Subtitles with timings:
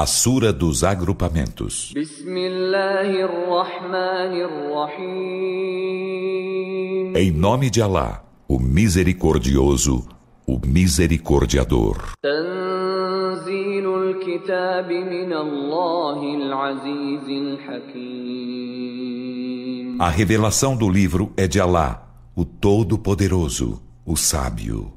[0.00, 1.92] A Sura dos Agrupamentos.
[7.14, 10.08] Em nome de Alá, o Misericordioso,
[10.46, 12.14] o Misericordiador.
[19.98, 24.94] A revelação do livro é de Alá, o Todo-Poderoso, o Sábio.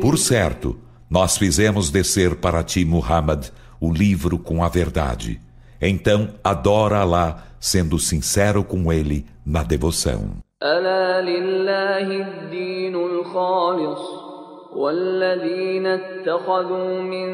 [0.00, 0.78] Por certo,
[1.08, 3.46] nós fizemos descer para ti, Muhammad,
[3.80, 5.40] o livro com a verdade.
[5.80, 10.40] Então, adora Allah, sendo sincero com ele na devoção.
[14.76, 17.28] والذين اتخذوا من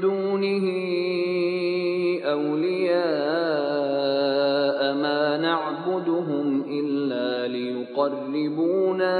[0.00, 0.66] دونه
[2.24, 3.71] أولياء
[5.41, 9.15] نعبدهم إلا ليقربونا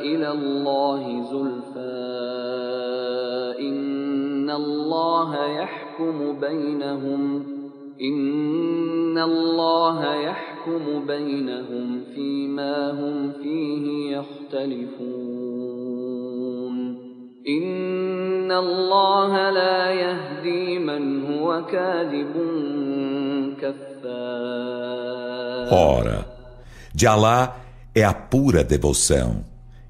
[0.00, 2.10] إلى الله زلفى.
[3.60, 7.46] إن الله يحكم بينهم
[8.02, 15.60] إن الله يحكم بينهم فيما هم فيه يختلفون.
[25.70, 26.26] Ora,
[26.92, 27.56] de Alá
[27.94, 29.44] é a pura devoção,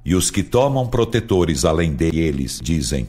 [0.04, 3.08] e os que tomam protetores além deles dizem: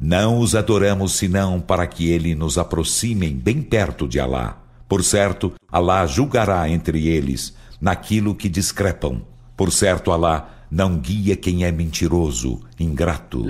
[0.00, 4.60] Não os adoramos senão para que ele nos aproximem bem perto de Alá.
[4.88, 9.22] Por certo, Alá julgará entre eles naquilo que discrepam.
[9.56, 13.44] Por certo, Alá não guia quem é mentiroso, ingrato.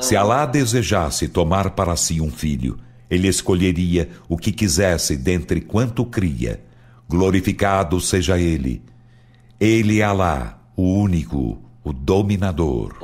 [0.00, 2.76] Se Alá desejasse tomar para si um filho,
[3.08, 6.66] ele escolheria o que quisesse dentre quanto cria.
[7.08, 8.82] Glorificado seja Ele.
[9.58, 12.98] Ele é Alá, o único, o dominador.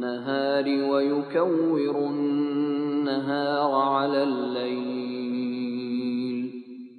[0.00, 5.30] النهار ويكور النهار على الليل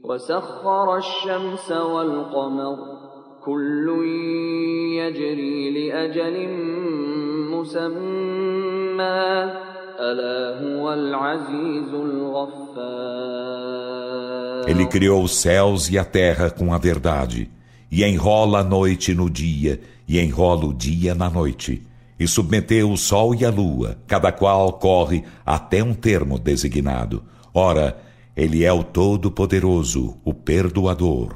[0.04, 2.78] وسخر الشمس والقمر
[3.46, 3.88] كل
[5.02, 6.50] يجري لأجل
[7.52, 8.21] مسمى
[14.68, 17.50] Ele criou os céus e a terra com a verdade,
[17.92, 21.86] e enrola a noite no dia, e enrola o dia na noite,
[22.20, 27.24] e submeteu o sol e a lua, cada qual corre até um termo designado.
[27.54, 27.98] Ora,
[28.36, 31.36] ele é o Todo-Poderoso, o Perdoador.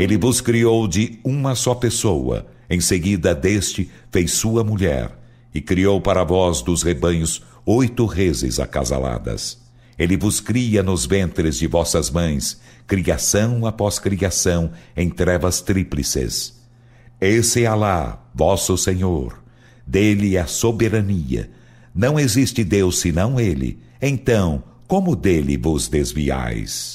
[0.00, 5.10] Ele vos criou de uma só pessoa, em seguida deste fez sua mulher,
[5.54, 9.60] e criou para vós dos rebanhos oito reses acasaladas.
[9.98, 16.58] Ele vos cria nos ventres de vossas mães, criação após criação, em trevas tríplices.
[17.20, 19.38] Esse é Alá, vosso Senhor.
[19.86, 21.50] Dele é a soberania.
[21.94, 23.78] Não existe Deus senão Ele.
[24.00, 26.94] Então, como dele vos desviais?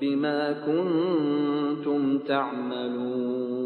[0.00, 3.62] بما كنتم تعملون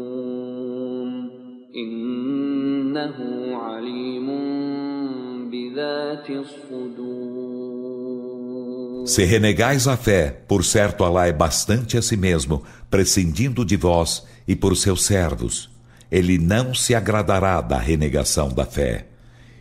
[1.75, 3.17] إنه
[3.55, 4.27] عليم
[5.51, 7.67] بذات الصدور
[9.07, 14.27] Se renegais a fé, por certo Allah é bastante a si mesmo, prescindindo de vós
[14.45, 15.69] e por seus servos.
[16.11, 19.07] Ele não se agradará da renegação da fé.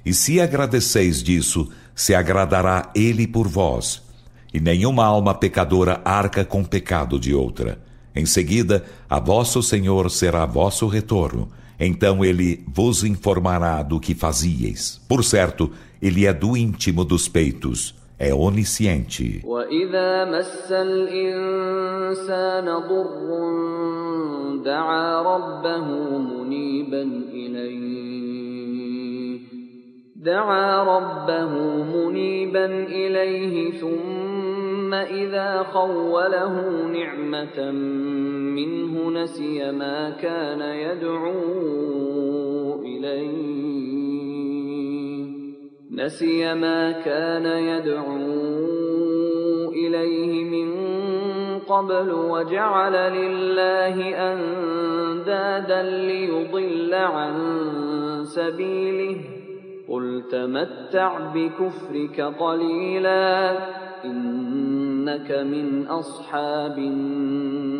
[0.04, 4.02] E se agradeceis disso, se agradará ele por vós.
[4.52, 7.78] E nenhuma alma pecadora arca com pecado de outra.
[8.14, 11.48] Em seguida, a vosso Senhor será vosso retorno.
[11.78, 15.00] Então ele vos informará do que fazieis.
[15.08, 19.42] Por certo, ele é do íntimo dos peitos é onisciente.
[19.44, 23.28] وإذا مس الإنسان ضر
[24.64, 27.02] دعا ربه منيبا
[27.32, 28.49] إليه
[30.21, 31.49] دعا ربه
[31.83, 37.71] منيبا إليه ثم إذا خوله نعمة
[38.55, 41.31] منه نسي ما كان يدعو
[42.81, 43.41] إليه.
[45.91, 48.17] نسي ما كان يدعو
[49.69, 50.69] إليه من
[51.59, 57.33] قبل وجعل لله أندادا ليضل عن
[58.23, 59.40] سبيله.
[59.90, 63.58] قل تمتع بكفرك قليلا
[64.04, 67.76] إنك من أصحاب النار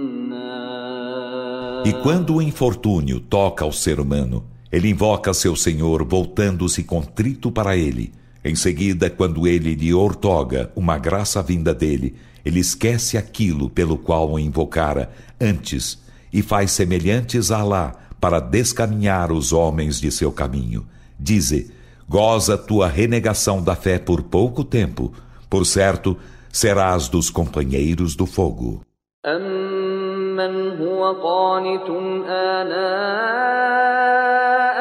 [1.85, 7.77] E quando o infortúnio toca ao ser humano, Ele invoca seu Senhor voltando-se contrito para
[7.77, 8.13] ele.
[8.45, 12.15] Em seguida, quando ele lhe ortoga uma graça vinda dele,
[12.45, 15.11] ele esquece aquilo pelo qual o invocara
[15.41, 15.99] antes
[16.33, 20.87] e faz semelhantes a Alá para descaminhar os homens de seu caminho.
[21.19, 21.73] Dize:
[22.11, 25.13] goza tua renegação da fé por pouco tempo,
[25.51, 26.17] por certo,
[26.53, 28.81] serás dos companheiros do fogo.
[29.27, 31.91] أمن هو قانت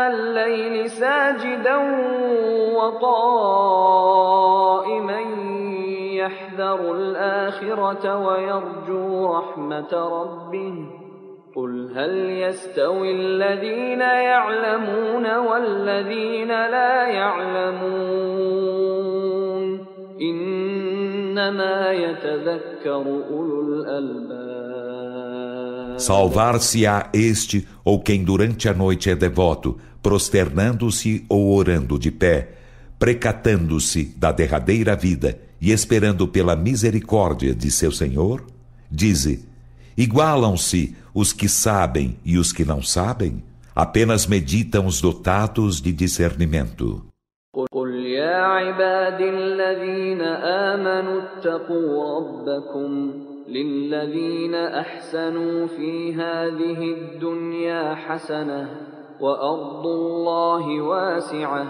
[0.07, 1.77] الليل ساجدا
[2.75, 4.06] وقائما
[6.13, 10.99] يحذر الآخرة ويرجو رحمة ربه
[11.56, 18.66] قل هل يستوي الذين يعلمون والذين لا يعلمون
[20.22, 24.45] إنما يتذكر أولو الألباب
[25.98, 32.50] Salvar-se-á este ou quem durante a noite é devoto, prosternando-se ou orando de pé,
[33.00, 38.44] precatando-se da derradeira vida e esperando pela misericórdia de seu Senhor?
[38.92, 39.48] Dize:
[39.98, 43.44] igualam-se os que sabem e os que não sabem?
[43.75, 47.04] Apenas meditam os dotados de discernimento.
[47.72, 50.22] قل يا عبادي الذين
[50.72, 53.13] آمنوا اتقوا ربكم
[53.48, 58.69] للذين أحسنوا في هذه الدنيا حسنة
[59.22, 61.68] وأرض الله واسعة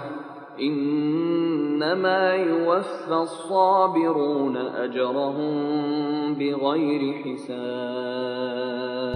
[0.59, 5.53] إنما يوفى الصابرون أجرهم
[6.33, 8.08] بغير حساب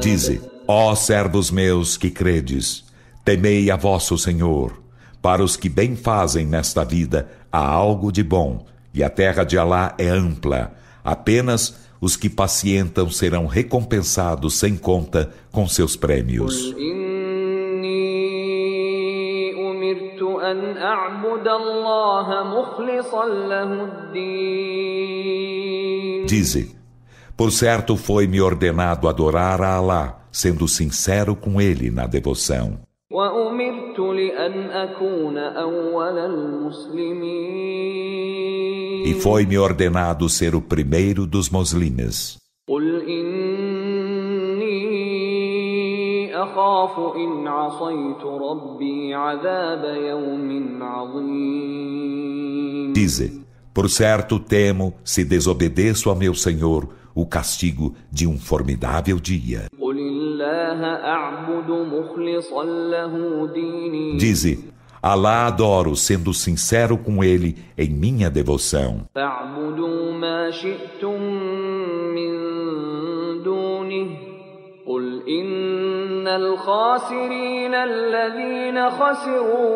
[0.00, 2.84] Dize, ó servos meus que credes,
[3.24, 4.82] temei a vosso Senhor.
[5.22, 9.56] Para os que bem fazem nesta vida, há algo de bom, e a terra de
[9.56, 10.74] Alá é ampla.
[11.02, 16.74] Apenas os que pacientam serão recompensados sem conta com seus prêmios.
[26.26, 26.76] Dize,
[27.36, 32.78] por certo foi-me ordenado adorar a Alá, sendo sincero com ele na devoção.
[39.04, 42.38] E foi-me ordenado ser o primeiro dos muçulmanos.
[52.94, 59.67] Dize, por certo temo, se desobedeço a meu Senhor, o castigo de um formidável dia.
[64.17, 64.69] Dize,
[65.01, 69.05] Alá adoro, sendo sincero com ele em minha devoção.
[74.89, 79.69] قل إن الخاسرين الذين خسروا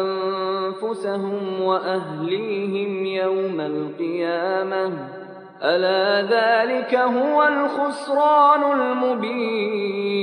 [0.00, 5.17] أنفسهم وأهليهم يوم القيامة
[5.62, 10.14] ألا ذلك هو الخسران المبين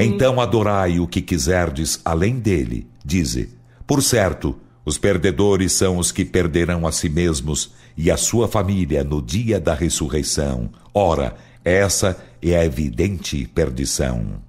[0.00, 2.86] Então adorai o que quiserdes além dele.
[3.04, 3.48] Dize,
[3.86, 9.02] por certo, Os perdedores são os que perderão a si mesmos e a sua família
[9.02, 10.68] no dia da ressurreição.
[10.92, 14.42] Ora, essa é a evidente perdição.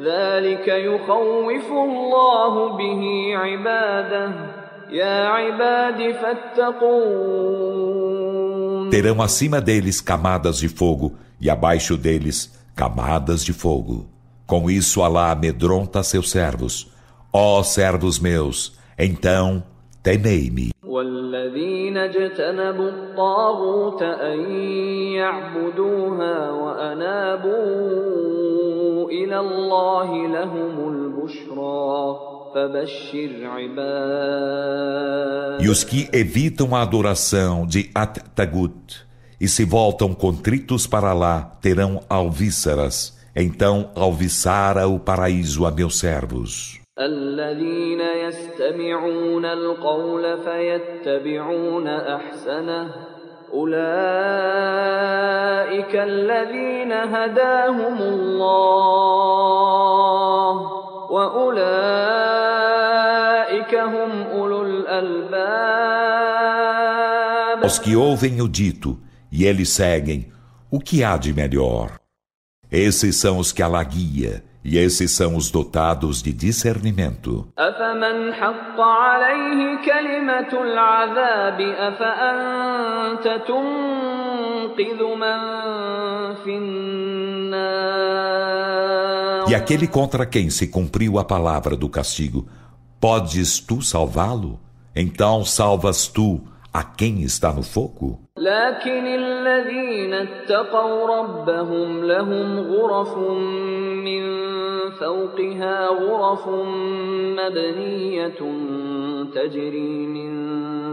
[0.00, 4.32] ذلك يخوف الله به عباده
[4.90, 7.92] يا عباد فاتقون
[8.90, 14.06] Terão acima deles camadas de fogo e abaixo deles camadas de fogo.
[14.46, 16.92] Com isso Alá amedronta seus servos.
[17.32, 19.62] Ó servos meus, então
[20.02, 20.72] temei-me.
[20.86, 24.50] والذين اجتنبوا الطاغوت أن
[25.12, 27.60] يعبدوها وأنابوا
[29.10, 32.32] إلى الله لهم البشرى
[35.60, 39.06] E os que evitam a adoração de At-Tagut
[39.40, 43.16] e se voltam contritos para lá terão alvíceras.
[43.34, 46.78] Então alviçara o paraíso a meus servos.
[46.99, 52.95] الذين يستمعون القول فيتبعون أحسنه
[53.53, 53.77] أولئك
[55.95, 59.07] الذين هداهم الله
[61.11, 61.67] وأولئك
[63.75, 65.87] هم أولو الألباب
[67.65, 68.97] Os que ouvem o dito
[69.31, 70.31] e eles seguem,
[70.71, 71.99] o que há de melhor?
[72.71, 77.48] Esses são os que Allah guia, e esses são os dotados de discernimento.
[89.48, 92.46] E aquele contra quem se cumpriu a palavra do castigo,
[93.00, 94.60] podes tu salvá-lo?
[94.94, 96.40] Então salvas tu
[96.72, 98.22] a quem está no fogo?
[98.36, 103.65] لكن الذين اتقوا ربهم لهم غرف من
[105.00, 106.48] فوقها غرف
[107.38, 108.40] مبنية
[109.34, 110.32] تجري من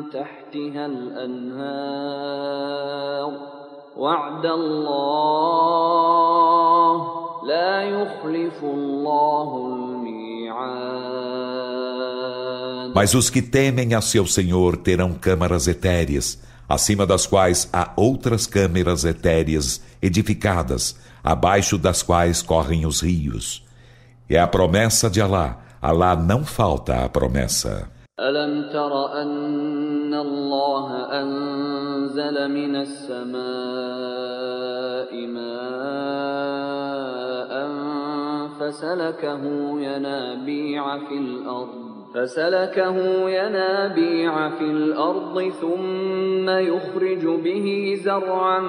[0.10, 2.40] تحتها الأنهار
[3.98, 5.60] وعد الله
[7.46, 11.10] لا يخلف الله الميعاد
[12.96, 18.46] Mas os que temem a seu Senhor terão câmaras etéreas, acima das quais há outras
[18.46, 23.63] câmaras etéreas edificadas, abaixo das quais correm os rios.
[24.30, 25.58] É a promessa de Alá.
[25.82, 27.90] Alá não falta a promessa.
[28.20, 30.88] ألم تر أن الله
[31.22, 33.40] أنزل من السماء
[35.28, 36.60] ماء
[38.60, 39.44] فسلكه
[39.80, 42.97] ينابيع في الأرض فسلكه
[43.31, 48.61] ينابيع في الأرض ثم يخرج به زرعا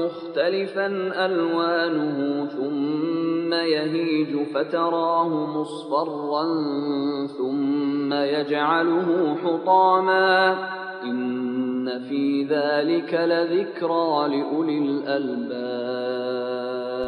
[0.00, 0.86] مختلفا
[1.26, 6.44] ألوانه ثم يهيج فتراه مصفرا
[7.38, 10.58] ثم يجعله حطاما
[11.02, 16.20] إن في ذلك لذكرى لأولي الألباب.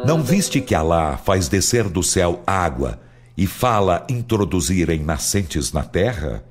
[0.05, 2.99] Não viste que Allah faz descer do céu água
[3.37, 6.43] e fala introduzir em nascentes na terra,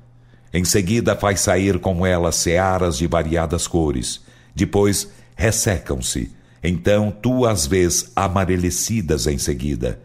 [0.53, 4.21] em seguida faz sair com ela searas de variadas cores,
[4.55, 6.31] depois ressecam-se,
[6.63, 9.99] então tu as vês amarelecidas em seguida.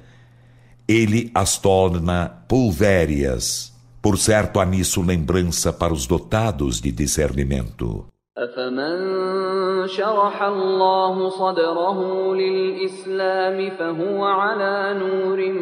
[0.87, 3.73] Ele as torna pulvérias.
[4.01, 8.07] Por certo há nisso lembrança para os dotados de discernimento.
[8.39, 15.53] أفمن شرح الله صدره للإسلام فهو على نور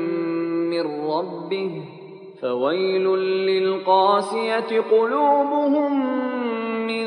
[0.71, 1.85] من ربه
[2.42, 3.06] فويل
[3.49, 5.92] للقاسية قلوبهم
[6.87, 7.06] من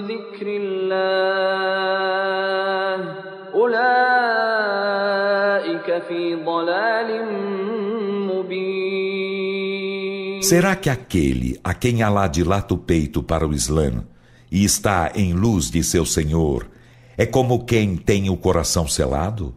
[0.00, 1.96] ذكر الله
[3.54, 3.88] أولئك
[6.02, 7.24] في ضلال
[8.28, 8.76] مبين
[10.42, 14.04] Será que aquele a quem Allah dilata o peito para o Islã
[14.51, 16.67] e está em luz de seu Senhor
[17.17, 19.53] é como quem tem o coração selado?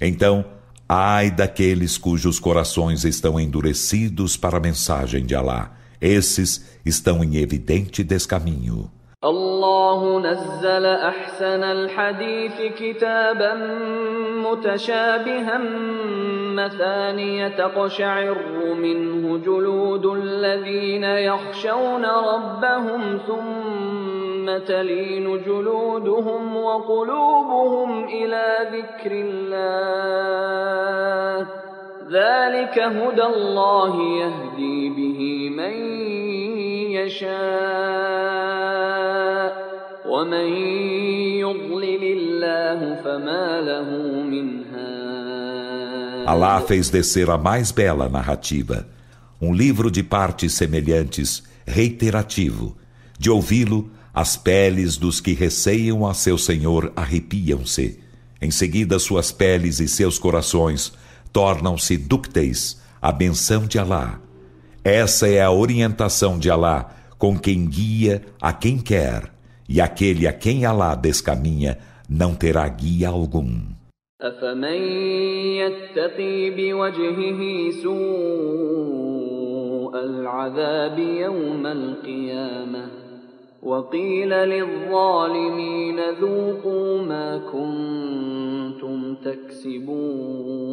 [0.00, 0.44] Então,
[0.88, 5.72] Ai daqueles cujos corações estão endurecidos para a mensagem de Alá.
[6.00, 8.90] Esses estão em evidente descaminho.
[9.24, 13.54] الله نزل أحسن الحديث كتابا
[14.44, 15.58] متشابها
[16.54, 18.38] مثانية تقشعر
[18.74, 23.89] منه جلود الذين يخشون ربهم ثم
[24.66, 29.86] تلين جلودهم وقلوبهم إلى ذكر الله
[32.10, 35.74] ذلك هدى الله يهدي به من
[36.90, 38.46] يشاء
[40.08, 40.48] ومن
[41.42, 43.90] يضلل الله فما له
[44.22, 44.56] من
[46.26, 48.84] Alá fez descer a mais bela narrativa,
[49.40, 52.76] um livro de partes semelhantes, reiterativo.
[53.16, 57.98] De ouvi-lo, as peles dos que receiam a seu Senhor arrepiam-se.
[58.40, 60.92] Em seguida, suas peles e seus corações
[61.32, 64.20] tornam-se dúcteis à benção de Alá.
[64.82, 69.32] Essa é a orientação de Alá com quem guia a quem quer,
[69.68, 73.76] e aquele a quem Alá descaminha não terá guia algum.
[74.20, 74.82] أفمن
[75.60, 79.16] يتقي بوجهه سوء
[79.94, 82.99] العذاب يوم القيامة
[83.62, 90.66] وقيل للظالمين ذوقوا ما كنتم تكسبون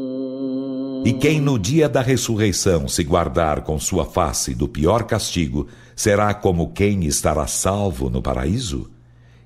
[1.06, 6.34] E quem no dia da ressurreição se guardar com sua face do pior castigo, será
[6.34, 8.90] como quem estará salvo no paraíso?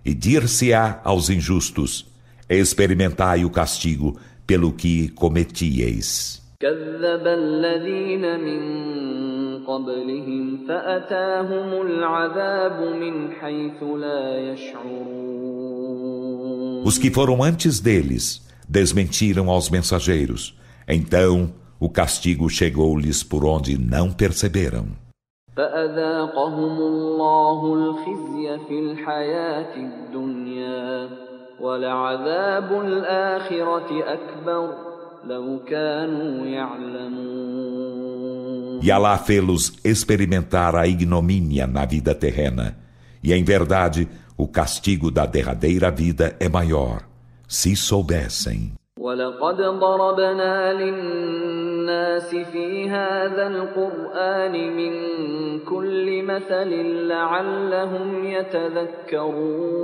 [0.06, 2.06] E dir-se-á aos injustos:
[2.48, 6.41] experimentai o castigo pelo que cometieis.
[16.85, 20.57] Os que foram antes deles desmentiram aos mensageiros.
[20.87, 24.87] Então o castigo chegou-lhes por onde não perceberam.
[25.57, 31.09] فأذاقهم الله الخزي في الحياة الدنيا
[31.61, 34.92] ولعذاب الآخرة أكبر
[38.82, 42.78] E Alá fê-los experimentar a ignomínia na vida terrena.
[43.24, 44.08] E em verdade,
[44.38, 47.02] o castigo da derradeira vida é maior,
[47.48, 48.78] se soubessem.
[49.00, 54.94] ولقد ضربنا للناس في هذا القرآن من
[55.60, 56.70] كل مثل
[57.08, 59.78] لعلهم يتذكرون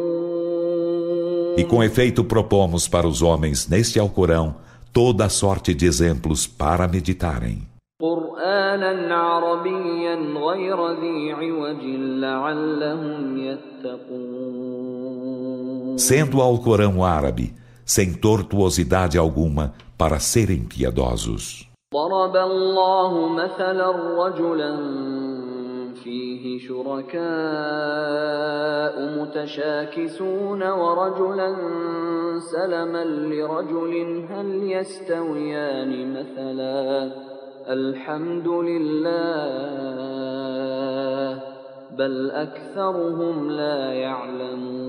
[1.56, 4.56] E com efeito propomos para os homens neste Alcorão
[4.92, 7.74] toda sorte de exemplos para meditarem.
[8.02, 11.84] قرآنا عربيا غير ذي عوج
[12.24, 14.74] لعلهم يتقون
[15.98, 17.54] Sendo o Alcorão árabe,
[17.86, 21.68] sem tortuosidade alguma, para serem piedosos.
[21.94, 23.90] ضرب الله مثلا
[24.26, 24.72] رجلا
[26.05, 27.19] فيه شركاء
[29.19, 31.57] متشاكسون ورجلا
[32.39, 37.13] سلما لرجل هل يستويان مثلا
[37.69, 39.19] الحمد لله
[41.99, 44.89] بل أكثرهم لا يعلمون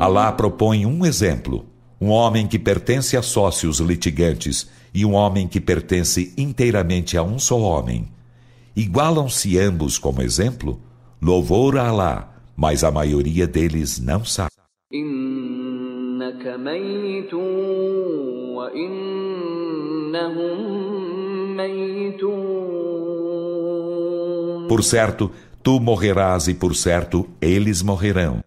[0.00, 1.66] Alá propõe um exemplo:
[2.00, 7.38] um homem que pertence a sócios litigantes e um homem que pertence inteiramente a um
[7.38, 8.08] só homem.
[8.76, 10.80] Igualam-se ambos como exemplo?
[11.20, 14.50] Louvor a Alá, mas a maioria deles não sabe.
[24.68, 25.32] Por certo,
[25.64, 28.40] tu morrerás e por certo eles morrerão.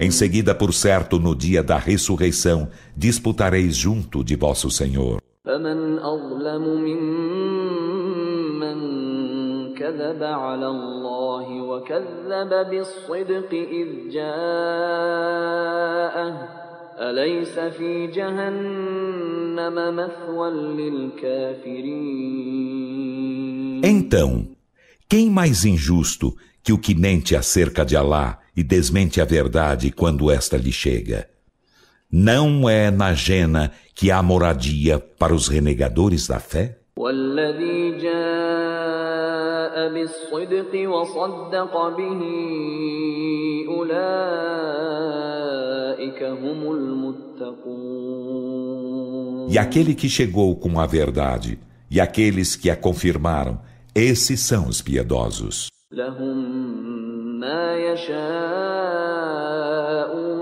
[0.00, 5.20] Em seguida, por certo, no dia da ressurreição, disputareis junto de vosso Senhor.
[5.44, 8.78] فمن أظلم ممن
[9.74, 15.44] كذب على الله وكذب بالصدق إذ جاءه
[16.98, 22.24] أليس في جهنم مثوى للكافرين
[23.84, 24.46] Então,
[25.10, 30.30] quem mais injusto que o que mente acerca de Alá e desmente a verdade quando
[30.30, 31.28] esta lhe chega?
[32.10, 36.78] Não é na Jena que há moradia para os renegadores da fé?
[36.96, 42.20] والذي جاء بالصدق وصدق به
[44.84, 48.34] أولئك هم المتقون
[49.50, 51.58] E aquele que chegou com a verdade
[51.90, 53.60] e aqueles que a confirmaram,
[53.94, 55.68] esses são os piedosos.
[55.92, 57.07] لهم
[57.39, 58.19] ما يشاءون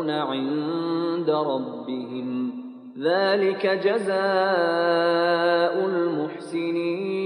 [0.09, 2.53] عند ربهم
[2.99, 4.15] ذلك جزاء
[5.85, 7.17] المحسنين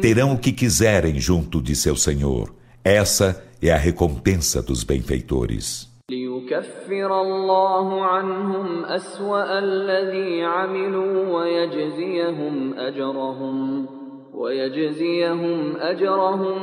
[0.00, 2.54] Terão o que quiserem junto de seu Senhor.
[2.84, 5.88] Essa é a recompensa dos benfeitores.
[6.10, 13.86] ليكفر الله عنهم أسوأ الذي عملوا ويجزيهم أجرهم
[14.34, 16.58] ويجزيهم أجرهم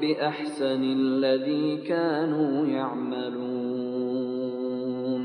[0.00, 3.62] بأحسن الذي كانوا يعملون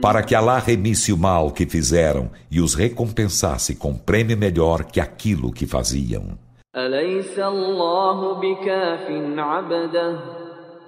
[0.02, 5.00] para que Alá remisse o mal que fizeram e os recompensasse com prêmio melhor que
[5.00, 6.38] aquilo que faziam.
[6.76, 10.20] أليس الله بكاف عبده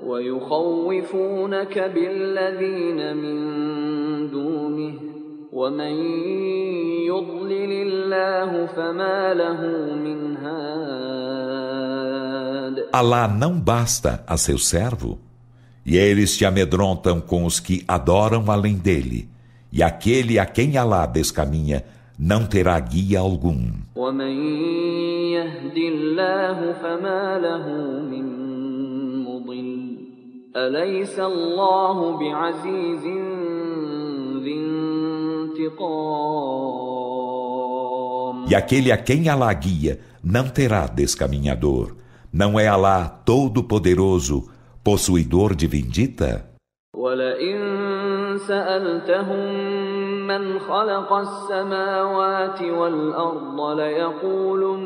[0.05, 3.37] ويخوفونك بالذين من
[4.29, 4.93] دونه
[5.53, 5.95] ومن
[7.09, 9.61] يضلل الله فما له
[9.95, 10.22] من هاد
[12.96, 15.18] Alá não basta a seu servo?
[15.84, 19.28] E eles te amedrontam com os que adoram além dele.
[19.72, 21.84] E aquele a quem Alá descaminha
[22.16, 23.72] não terá guia algum.
[38.46, 42.03] E aquele a quem Alá guia não terá descaminhador.
[42.34, 44.50] Não é Alá todo-poderoso,
[44.82, 46.50] possuidor de vindita?
[50.26, 54.84] من خلق السماوات والأرض ليقولن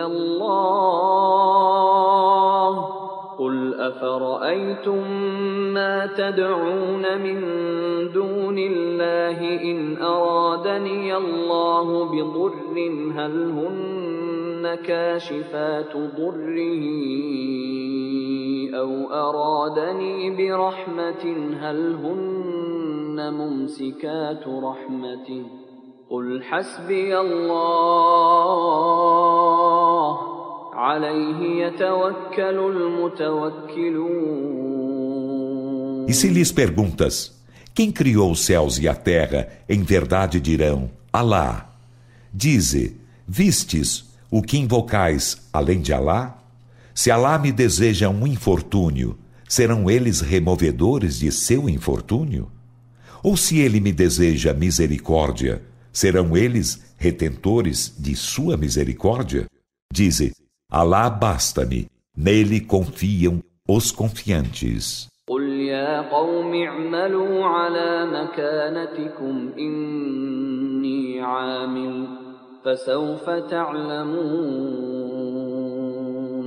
[0.00, 0.50] الله
[3.38, 5.10] قل أفرأيتم
[5.74, 7.40] ما تدعون من
[8.12, 12.52] دون الله إن أرادني الله بضر
[13.16, 13.99] هل هن
[14.74, 16.84] كاشفات ضره
[18.74, 21.24] أو أرادني برحمة
[21.60, 25.44] هل هن ممسكات رحمته
[26.10, 27.70] قل حسبي الله
[30.74, 34.30] عليه يتوكل المتوكلون
[36.08, 37.40] E se lhes perguntas,
[37.72, 41.70] quem criou os céus e a terra, em verdade dirão, Alá.
[42.34, 42.96] Dize,
[43.28, 46.37] vistes o que invocais além de Alá?
[46.93, 49.17] Se Alá me deseja um infortúnio,
[49.47, 52.51] serão eles removedores de seu infortúnio?
[53.23, 59.45] Ou se ele me deseja misericórdia, serão eles retentores de sua misericórdia?
[59.91, 60.33] Dize,
[60.71, 65.07] Alá basta-me, nele confiam os confiantes.
[65.27, 72.18] قل يا قوم اعملوا على مكانتكم إني عامل فسوف تعلمون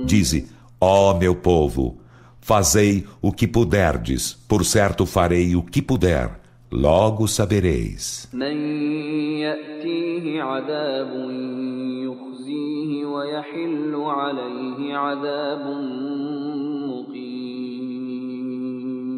[0.06, 0.48] Dize,
[0.80, 1.98] ó oh, meu povo,
[2.40, 8.28] fazei o que puderdes, por certo farei o que puder, logo sabereis.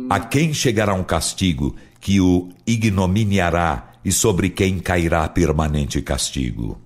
[0.09, 6.86] A quem chegará um castigo que o ignominiará e sobre quem cairá permanente castigo?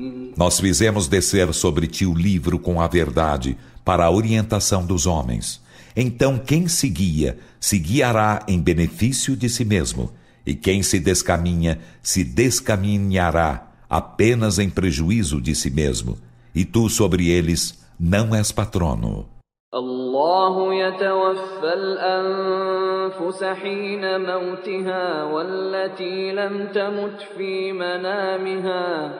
[0.40, 5.60] nós fizemos descer sobre ti o livro com a verdade para a orientação dos homens.
[5.96, 10.12] Então quem se guia, se guiará em benefício de si mesmo,
[10.44, 16.18] e quem se descaminha, se descaminhará apenas em prejuízo de si mesmo,
[16.54, 19.26] e tu sobre eles não és patrono.
[19.74, 29.12] الله يتوفى الأنفس حين موتها والتي لم تمت في منامها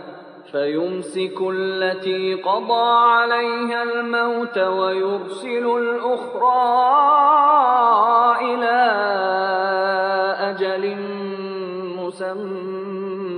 [0.51, 6.61] فيمسك التي قضى عليها الموت ويرسل الأخرى
[8.41, 8.81] إلى
[10.51, 10.95] أجل
[11.95, 13.31] مسمى.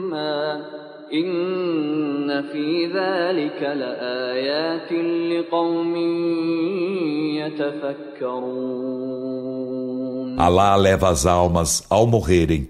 [1.13, 4.91] إن في ذلك لآيات
[5.31, 5.95] لقوم
[7.37, 8.73] يتفكرون.
[10.39, 12.67] Allah leva as almas ao morrerem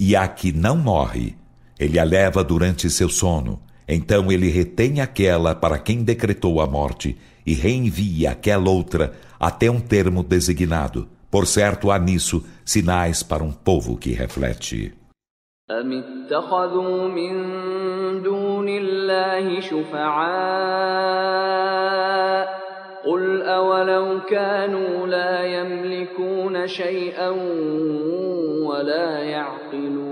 [0.00, 1.36] e a que não morre,
[1.78, 7.17] ele a leva durante seu sono Então ele retém aquela para quem decretou a morte
[7.45, 11.07] e reenvia aquela outra até um termo designado.
[11.31, 14.93] Por certo, há nisso sinais para um povo que reflete.
[23.05, 27.29] قل أولو كانوا لا يملكون شيئا
[28.63, 30.02] ولا يعقلون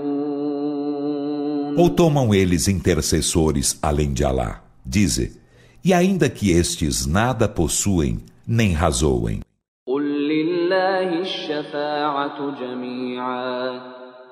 [1.76, 4.62] ou tomam eles intercessores além de Alá?
[4.84, 5.40] Dize,
[5.84, 9.40] e ainda que estes nada possuem, nem razoem.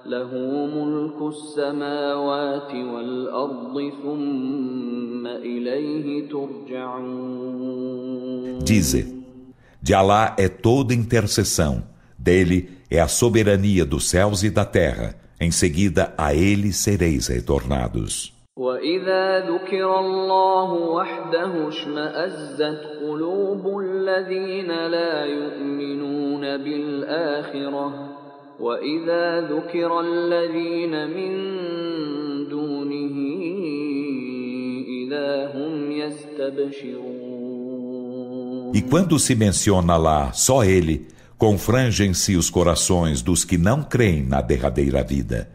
[0.06, 0.30] له
[0.66, 7.66] ملك السماوات والأرض ثم إليه ترجعون
[8.64, 9.04] Dize,
[9.82, 11.82] de Alá é toda intercessão,
[12.18, 18.36] dele é a soberania dos céus e da terra, em seguida a ele sereis retornados.
[18.56, 28.16] وإذا ذكر الله وحده اشمأزت قلوب الذين لا يؤمنون بالآخرة
[28.60, 31.32] وإذا ذكر الذين من
[32.48, 33.16] دونه
[34.88, 37.26] إذا هم يستبشرون
[38.74, 41.06] E quando se menciona lá só ele,
[41.40, 45.48] confrangem-se os corações dos que não creem na derradeira vida.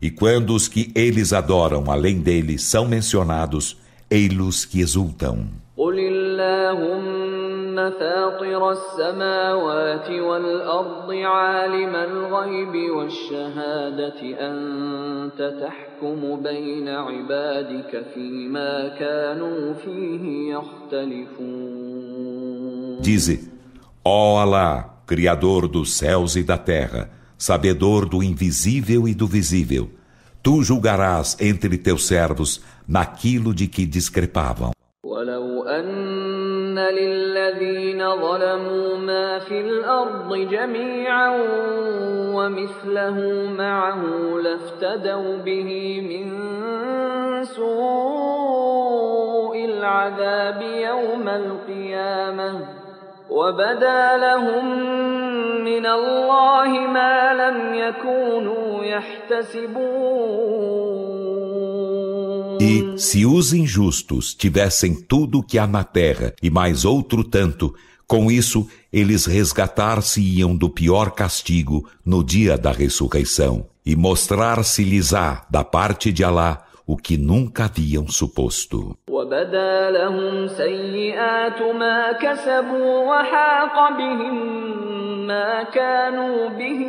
[0.00, 3.76] E quando os que eles adoram além dele são mencionados,
[4.10, 5.46] ei-los que exultam.
[5.76, 20.54] قل اللهم فاطر السماوات والأرض عالم الغيب والشهادة أنت تحكم بين عبادك فيما كانوا فيه
[20.54, 21.96] يختلفون
[23.02, 23.38] Dize:
[24.04, 29.90] Ó Alá, Criador dos céus e da terra, sabedor do invisível e do visível,
[30.42, 34.72] tu julgarás entre teus servos naquilo de que discrepavam.
[35.06, 41.30] ولو أن للذين ظلموا ما في الأرض جميعا
[42.34, 44.02] ومثله معه
[44.42, 46.26] لافتدوا به من
[47.44, 48.76] سوء
[49.64, 52.79] العذاب يوم القيامة
[53.30, 54.64] وبدا لهم
[55.64, 60.26] من الله ما لم يكونوا يحتسبون
[62.58, 67.74] E, se os injustos tivessem tudo o que há na terra e mais outro tanto,
[68.06, 76.10] com isso eles resgatar-se-iam do pior castigo no dia da ressurreição e mostrar-se-lhes-á da parte
[76.10, 78.96] de Alá o que nunca haviam suposto.
[79.10, 84.36] وبدا لهم سيئات ما كسبوا وحاق بهم
[85.26, 86.80] ما كانوا به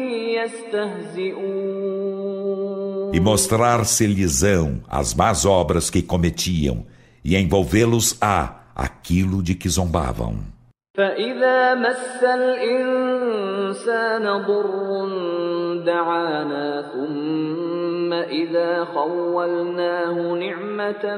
[1.58, 6.86] يستهزئون E mostrar-se-lhes-ão as más obras que cometiam
[7.24, 10.36] e envolvê-los-á aquilo de que zombavam.
[10.98, 14.68] فإذا مس الإنسان ضر
[15.86, 17.71] دعانا ثم
[18.14, 21.18] إذا خولناه نعمة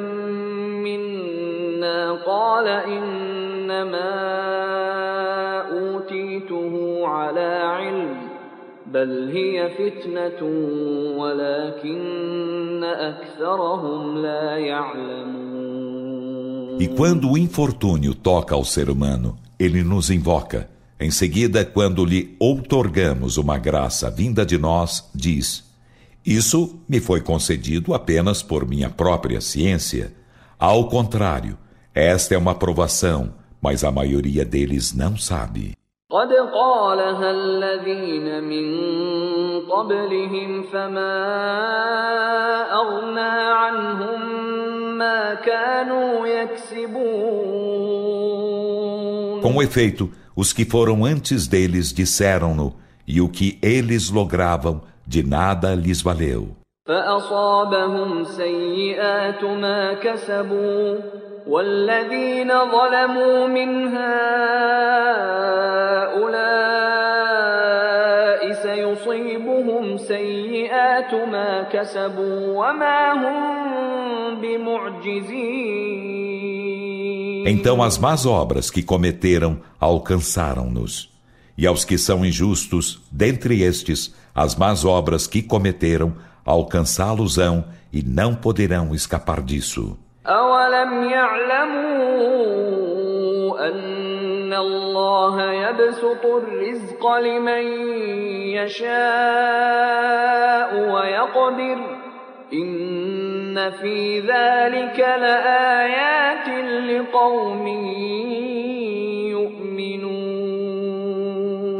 [0.84, 4.12] منا قال إنما
[5.72, 8.18] أوتيته على علم
[8.94, 10.44] بل هي فتنة
[11.18, 15.50] ولكن أكثرهم لا يعلمون
[16.82, 20.70] E quando o infortúnio toca ao ser humano, ele nos invoca.
[20.98, 25.63] Em seguida, quando lhe outorgamos uma graça vinda de nós, diz:
[26.26, 30.14] Isso me foi concedido apenas por minha própria ciência.
[30.58, 31.58] Ao contrário,
[31.94, 35.80] esta é uma provação, mas a maioria deles não sabe.
[36.12, 38.66] قد قالها الذين من
[39.70, 41.18] قبلهم فما
[42.74, 44.22] أغنى عنهم
[44.98, 47.70] ما كانوا يكسبون
[49.42, 52.76] Com efeito, os que foram antes deles disseram-no,
[53.08, 56.60] e o que eles logravam de nada lhes valeu.
[56.90, 60.98] فأصابهم سيئات ما كسبوا
[61.48, 64.40] والذين ظلموا من هؤلاء
[68.54, 75.90] سيصيبهم سيئات ما كسبوا وما هم بمعجزين
[77.48, 81.10] Então as más obras que cometeram alcançaram-nos.
[81.58, 86.14] E aos que são injustos, dentre estes, as más obras que cometeram
[86.46, 89.98] alcançá-los-ão e não poderão escapar disso.
[90.28, 92.50] أولم يعلموا
[93.68, 97.64] أن الله يبسط الرزق لمن
[98.58, 98.90] يشاء
[100.92, 101.78] ويقدر
[102.54, 106.48] إن في ذلك لآيات
[106.90, 107.68] لقوم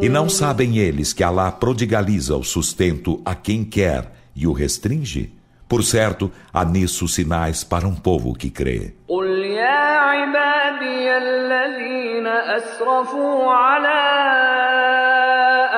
[0.04, 5.34] E não sabem eles que Alá prodigaliza o sustento a quem quer e o restringe?
[5.68, 8.94] Por certo, há nisso sinais para um povo que crê.
[9.08, 14.04] قل يا عبادي الذين أسرفوا على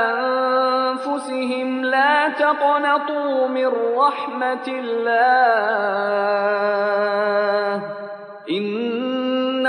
[0.09, 6.11] أنفسهم لا تقنطوا من رحمة الله
[8.49, 9.04] إن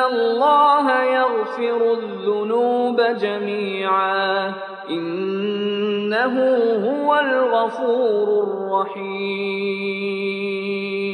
[0.06, 4.54] الله يغفر الذنوب جميعا
[4.90, 6.34] إنه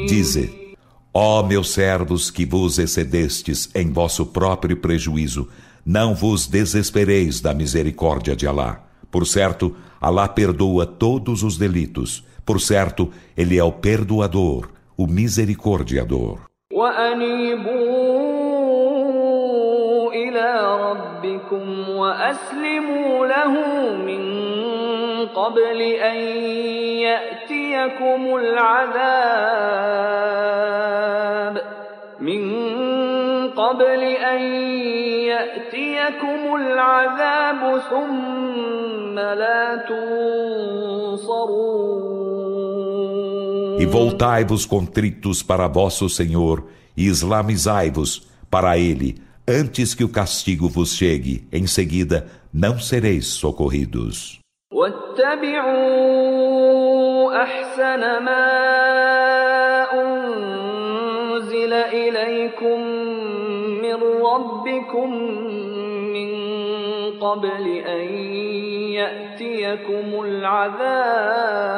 [0.06, 0.74] Dize,
[1.12, 5.48] ó meus servos que vos excedestes em vosso próprio prejuízo,
[5.84, 8.84] não vos desespereis da misericórdia de Alá.
[9.10, 12.24] Por certo, Alá perdoa todos os delitos.
[12.44, 16.40] Por certo, Ele é o perdoador, o misericordiador.
[21.23, 23.51] ربكم وأسلموا له
[23.95, 24.23] من
[25.27, 26.15] قبل أن
[27.01, 29.73] يأتيكم العذاب
[32.19, 32.63] من
[33.49, 34.41] قبل أن
[35.27, 39.75] يأتيكم العذاب ثم لا
[41.09, 41.43] تنصرون
[43.82, 50.94] E voltai-vos contritos para vosso Senhor e islamizai-vos para Ele Antes que o castigo vos
[50.94, 54.38] chegue, em seguida não sereis socorridos.
[67.20, 68.06] قبل أن
[68.94, 71.68] يأتيكم العذاب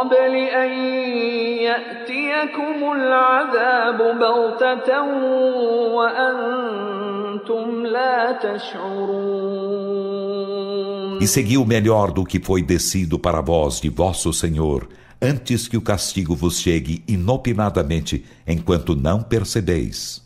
[0.00, 0.70] قبل أن
[1.68, 5.02] يأتيكم العذاب بغتة
[5.96, 9.56] وأنتم لا تشعرون
[11.18, 14.86] E seguiu melhor do que foi descido para vós de vosso Senhor,
[15.20, 20.22] antes que o castigo vos chegue inopinadamente, enquanto não percebeis.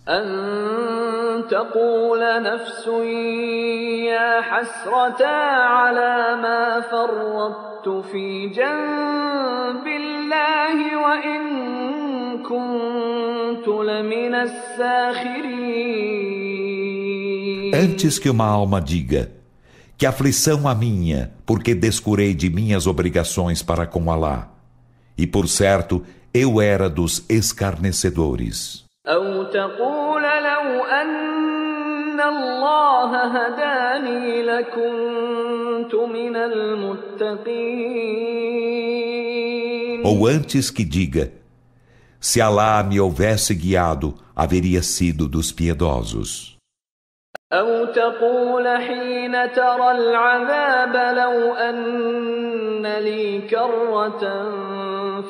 [1.51, 2.87] تقول نفس
[4.07, 7.74] يا حسرة على ما فرطت
[8.13, 11.43] في جنب الله وإن
[12.43, 15.81] كنت لمن الساخرين
[17.73, 19.31] Antes que uma alma diga
[19.97, 24.49] que aflição a minha, porque descurei de minhas obrigações para com Alá.
[25.17, 28.85] E por certo, eu era dos escarnecedores.
[29.07, 31.34] أو تقول لو أن
[40.05, 41.33] Ou antes que diga,
[42.21, 46.61] se Alá me houvesse guiado, haveria sido dos piedosos.
[47.53, 54.23] أو تقول حين ترى العذاب لو أن لي كرة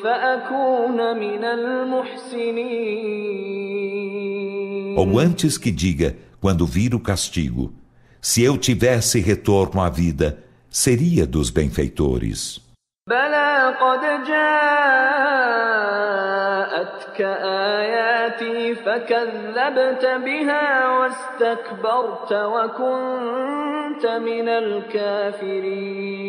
[0.03, 3.01] فأكون من المحسنين
[4.97, 7.73] Ou antes que diga, quando vir o castigo,
[8.21, 12.61] se eu tivesse retorno à vida, seria dos benfeitores.
[13.09, 14.41] بلى قد جاءتك
[17.81, 26.21] آياتي فكذبت بها واستكبرت وكنت من الكافرين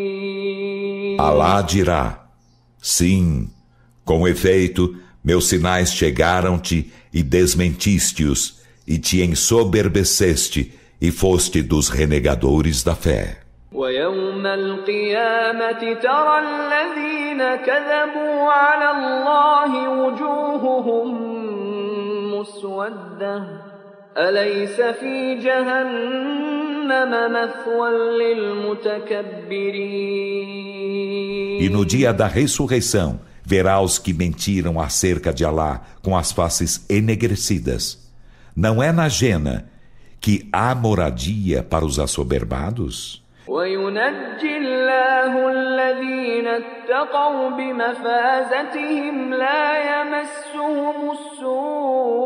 [1.21, 2.25] Alá dirá,
[2.81, 3.51] sim,
[4.05, 8.56] com efeito, meus sinais chegaram-te e desmentiste-os,
[8.87, 13.43] e te ensoberbeceste, e foste dos renegadores da fé.
[13.75, 21.09] ويوم القيامة ترى الذين كذبوا على الله وجوههم
[22.35, 23.45] مسودة
[24.19, 29.23] أليس في جهنم مثوى للمتكبرين
[31.63, 36.85] E no dia da ressurreição, verá os que mentiram acerca de Alá com as faces
[36.91, 38.06] enegrecidas.
[38.57, 39.69] Não é na Jena
[40.21, 43.23] que há moradia para os assoberbados?
[43.49, 52.23] وينجي الله الذين اتقوا بمفازتهم لا يمسهم السوء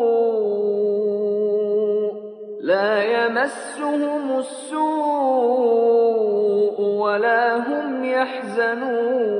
[2.60, 4.86] لا يمسهم السوء
[6.80, 9.36] ولا هم يحزنون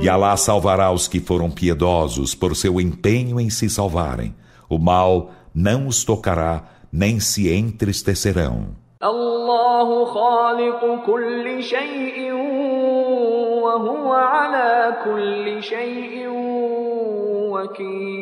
[0.00, 4.32] E Alá salvará os que foram piedosos por seu empenho em se salvarem.
[4.72, 8.66] O mal não os tocará, nem se entristecerão.
[9.02, 12.32] الله خالق كل شيء
[13.62, 16.28] وهو على كل شيء
[17.52, 18.18] وكيل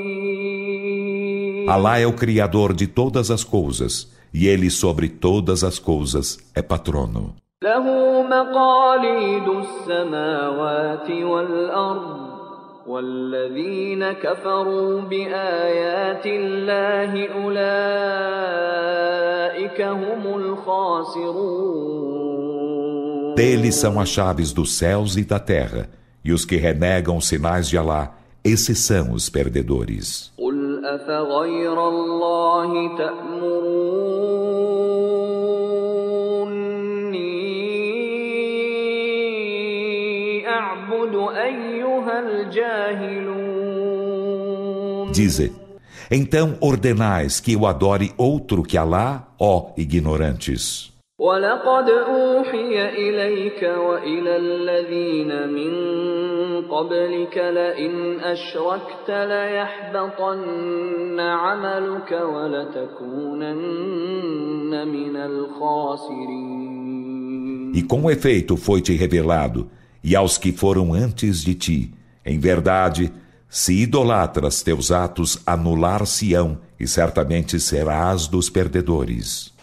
[1.69, 6.63] Alá é o Criador de todas as coisas, e Ele sobre todas as coisas é
[6.63, 7.35] patrono.
[7.63, 7.83] له
[8.23, 12.30] مقاليد السماوات والأرض
[12.87, 17.57] والذين كفروا بآيات الله أولئك
[19.83, 21.77] هم الخاسرون
[23.37, 25.91] Deles são as chaves dos céus e da terra,
[26.25, 30.33] e os que renegam os sinais de Alá, esses são os perdedores.
[30.39, 33.60] قل أفغير الله تأمرون
[45.13, 45.53] Dize:
[46.11, 50.97] Então ordenais que eu adore outro que Alá, ó ignorantes.
[51.19, 55.73] ولقد أوحي إليك وإلى الذين من
[56.69, 60.41] قبلك لئن أشركت ليحبطن
[61.21, 63.57] عملك ولتكونن
[64.89, 66.67] من الخاسرين
[67.75, 69.71] E com efeito foi-te revelado,
[70.04, 71.94] e aos que foram antes de ti.
[72.26, 73.12] Em verdade,
[73.50, 79.54] se idolatras teus atos, anular-se-ão, e certamente serás dos perdedores.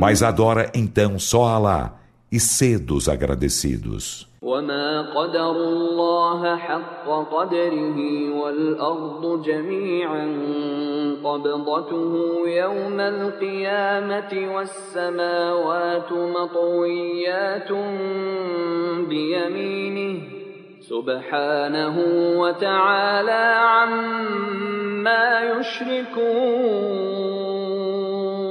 [0.00, 1.98] Mas adora então só Alá
[2.30, 4.27] e sê dos agradecidos.
[4.42, 7.98] وما قدر الله حق قدره
[8.40, 10.26] والأرض جميعا
[11.24, 12.12] قبضته
[12.46, 17.72] يوم القيامة والسماوات مطويات
[19.08, 20.20] بيمينه
[20.80, 21.96] سبحانه
[22.38, 27.08] وتعالى عما يشركون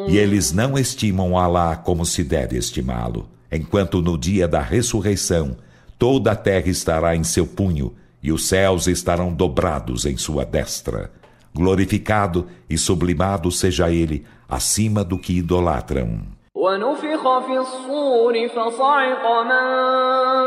[0.09, 5.55] E eles não estimam Alá como se deve estimá-lo, enquanto no dia da ressurreição
[5.98, 11.11] toda a terra estará em seu punho e os céus estarão dobrados em sua destra.
[11.55, 16.20] Glorificado e sublimado seja ele acima do que idolatram.
[16.55, 19.66] ونفخ في الصور فصعق من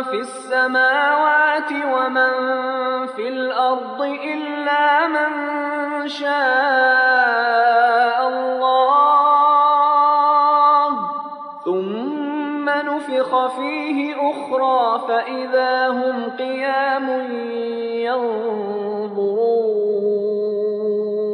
[0.03, 2.32] في السماوات ومن
[3.16, 5.30] في الأرض إلا من
[6.08, 7.78] شاء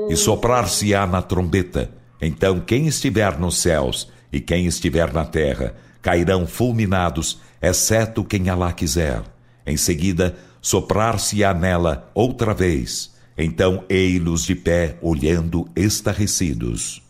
[0.08, 1.90] E soprar-se-á na trombeta.
[2.20, 8.72] Então quem estiver nos céus e quem estiver na terra cairão fulminados, exceto quem Alá
[8.72, 9.22] quiser.
[9.66, 13.14] Em seguida, soprar-se-á nela outra vez.
[13.36, 17.02] Então ei-los de pé, olhando estarrecidos.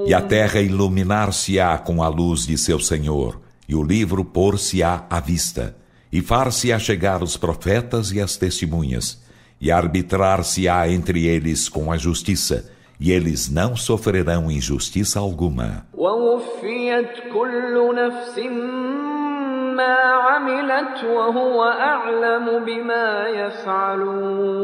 [0.10, 5.20] E a terra iluminar-se-á com a luz de seu Senhor, e o livro pôr-se-á à
[5.20, 5.76] vista,
[6.12, 9.22] e far-se-á chegar os profetas e as testemunhas,
[9.64, 12.70] e arbitrar-se-á entre eles com a justiça,
[13.00, 15.84] e eles não sofrerão injustiça alguma.
[15.94, 18.40] ووفيت كل نفس
[19.76, 24.60] ما عملت وهو أعلم بما يفعلون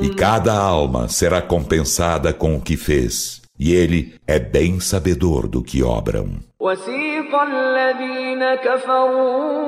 [0.00, 5.62] E cada alma será compensada com o que fez, e ele é bem sabedor do
[5.62, 6.28] que obram.
[6.60, 9.58] وسيق الذين كفروا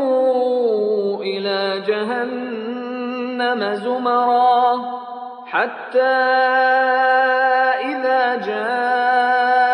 [1.25, 2.84] إلى جهنم
[3.76, 4.82] زمرا
[5.46, 6.16] حتى
[7.92, 9.66] إذا جاءوها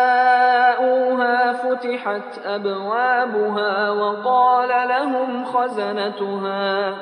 [1.52, 6.94] فتحت أبوابها وقال لهم خزنتها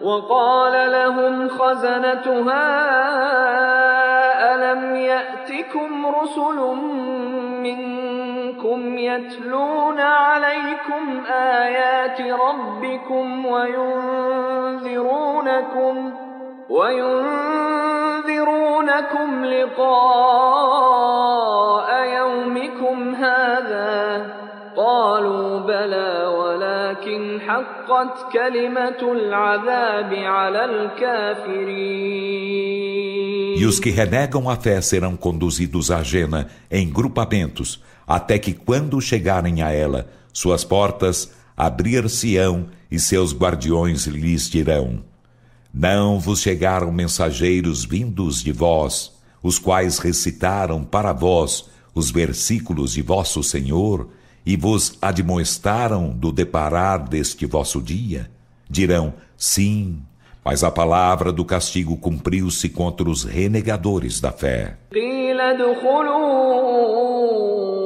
[0.00, 2.66] وقال لهم خزنتها
[4.54, 6.56] ألم يأتكم رسل
[7.62, 8.35] منكم
[8.98, 15.06] يتلون عليكم آيات ربكم وينذرونكم
[16.70, 17.84] وينذرونكم
[19.44, 20.86] لقاء
[22.18, 24.26] يومكم هذا
[24.76, 32.16] قالوا بلى ولكن حقت كلمة العذاب على الكافرين
[33.58, 39.00] E os que renegam a fé serão conduzidos à Jena em grupamentos, até que quando
[39.00, 45.02] chegarem a ela, suas portas abrir-se-ão e seus guardiões lhes dirão:
[45.72, 53.02] Não vos chegaram mensageiros vindos de vós, os quais recitaram para vós os versículos de
[53.02, 54.08] vosso Senhor
[54.44, 58.30] e vos admoestaram do deparar deste vosso dia?
[58.68, 60.02] Dirão: Sim,
[60.44, 64.76] mas a palavra do castigo cumpriu-se contra os renegadores da fé.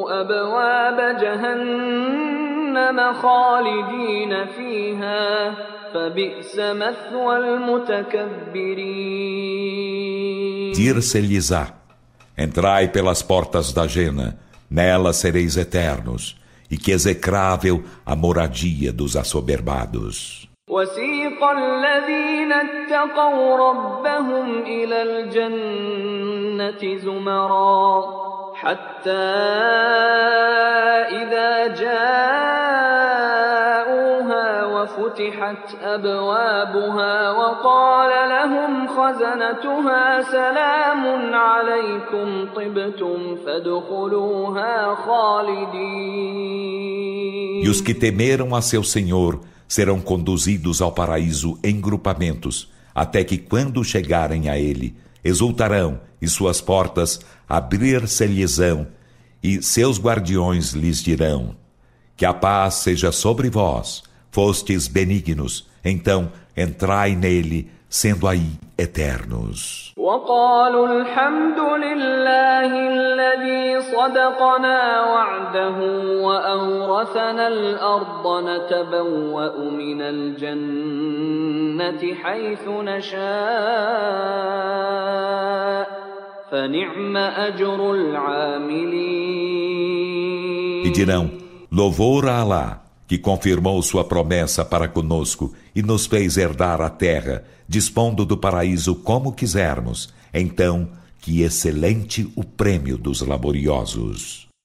[0.10, 5.56] قيل ادخلوا أبواب جهنم خالدين فيها
[5.94, 8.86] فبئس مثوى المتكبرين
[10.76, 11.74] Dir-se-lhes-á:
[12.38, 14.38] Entrai pelas portas da Jena,
[14.70, 16.36] Nela sereis eternos,
[16.70, 20.48] e que execrável a moradia dos assoberbados.
[20.70, 28.04] وسيق الذين اتقوا ربهم إلى الجنة زمرا
[28.60, 29.12] حتى
[31.22, 33.06] إذا جاءوها
[34.66, 46.66] وفتحت أبوابها وقال لهم خزنتها سلام عليكم طبتم فادخلوها خالدين
[47.64, 53.38] E os que temeram a seu Senhor serão conduzidos ao paraíso em grupamentos, até que
[53.38, 58.87] quando chegarem a ele, exultarão e suas portas abrir-se-lhesão,
[59.43, 61.57] e seus guardiões lhes dirão:
[62.17, 69.93] Que a paz seja sobre vós, fostes benignos, então entrai nele, sendo aí eternos.
[90.85, 91.31] E dirão,
[91.71, 97.45] louvor a Alá, que confirmou sua promessa para conosco e nos fez herdar a terra,
[97.69, 100.13] dispondo do paraíso como quisermos.
[100.35, 100.91] Então,
[101.21, 104.50] que excelente o prêmio dos laboriosos.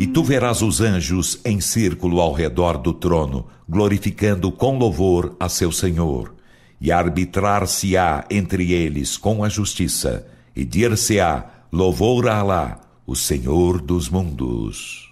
[0.00, 5.46] E tu verás os anjos em círculo ao redor do trono, glorificando com louvor a
[5.46, 6.34] seu Senhor.
[6.80, 10.26] E arbitrar-se-á entre eles com a justiça,
[10.56, 15.09] e dir-se-á louvor a Alá, o Senhor dos mundos.